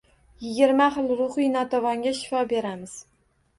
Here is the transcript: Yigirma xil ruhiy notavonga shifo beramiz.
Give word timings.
Yigirma 0.45 0.87
xil 0.95 1.09
ruhiy 1.19 1.51
notavonga 1.57 2.17
shifo 2.23 2.43
beramiz. 2.57 2.99